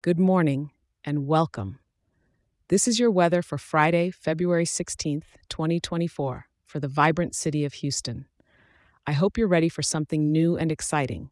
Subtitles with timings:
[0.00, 0.70] Good morning
[1.04, 1.80] and welcome.
[2.68, 8.26] This is your weather for Friday, February 16th, 2024, for the vibrant city of Houston.
[9.08, 11.30] I hope you're ready for something new and exciting,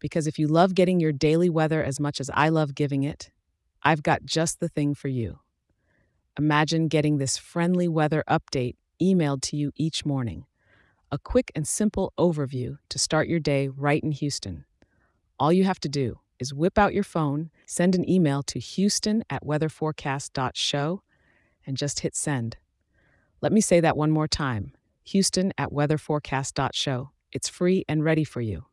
[0.00, 3.30] because if you love getting your daily weather as much as I love giving it,
[3.84, 5.38] I've got just the thing for you.
[6.36, 10.44] Imagine getting this friendly weather update emailed to you each morning.
[11.12, 14.64] A quick and simple overview to start your day right in Houston.
[15.38, 19.24] All you have to do is whip out your phone, send an email to houston
[19.28, 21.02] at weatherforecast.show,
[21.66, 22.56] and just hit send.
[23.40, 24.72] Let me say that one more time
[25.04, 27.10] houston at weatherforecast.show.
[27.32, 28.66] It's free and ready for you.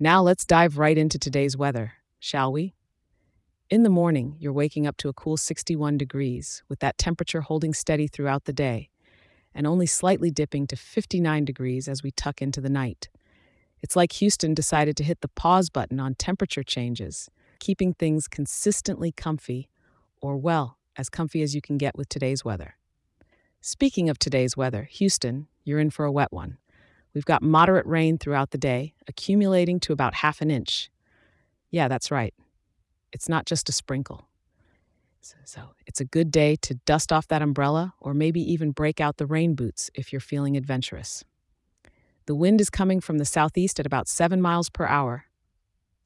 [0.00, 2.74] Now let's dive right into today's weather, shall we?
[3.70, 7.72] In the morning, you're waking up to a cool 61 degrees, with that temperature holding
[7.72, 8.90] steady throughout the day,
[9.54, 13.08] and only slightly dipping to 59 degrees as we tuck into the night.
[13.84, 17.28] It's like Houston decided to hit the pause button on temperature changes,
[17.60, 19.68] keeping things consistently comfy,
[20.22, 22.76] or well, as comfy as you can get with today's weather.
[23.60, 26.56] Speaking of today's weather, Houston, you're in for a wet one.
[27.12, 30.90] We've got moderate rain throughout the day, accumulating to about half an inch.
[31.70, 32.32] Yeah, that's right.
[33.12, 34.30] It's not just a sprinkle.
[35.20, 38.98] So, so, it's a good day to dust off that umbrella or maybe even break
[38.98, 41.22] out the rain boots if you're feeling adventurous.
[42.26, 45.26] The wind is coming from the southeast at about 7 miles per hour,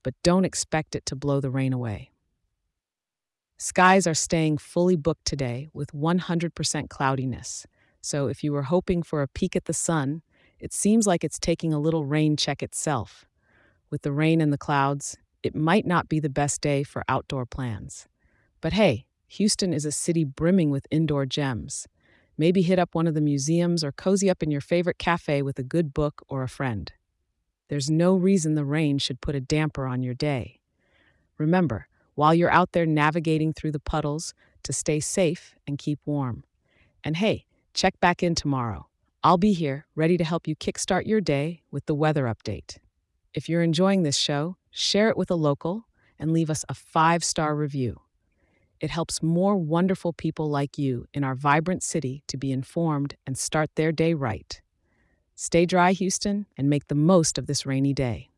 [0.03, 2.11] but don't expect it to blow the rain away.
[3.57, 7.67] Skies are staying fully booked today with 100% cloudiness,
[8.01, 10.23] so if you were hoping for a peek at the sun,
[10.59, 13.25] it seems like it's taking a little rain check itself.
[13.91, 17.47] With the rain and the clouds, it might not be the best day for outdoor
[17.47, 18.09] plans.
[18.61, 21.87] But hey, Houston is a city brimming with indoor gems.
[22.39, 25.59] Maybe hit up one of the museums or cozy up in your favorite cafe with
[25.59, 26.93] a good book or a friend.
[27.69, 30.61] There's no reason the rain should put a damper on your day.
[31.37, 36.45] Remember, while you're out there navigating through the puddles, to stay safe and keep warm.
[37.05, 38.89] And hey, check back in tomorrow.
[39.23, 42.79] I'll be here, ready to help you kickstart your day with the weather update.
[43.35, 45.87] If you're enjoying this show, share it with a local
[46.19, 48.01] and leave us a five star review.
[48.81, 53.37] It helps more wonderful people like you in our vibrant city to be informed and
[53.37, 54.61] start their day right.
[55.35, 58.31] Stay dry, Houston, and make the most of this rainy day.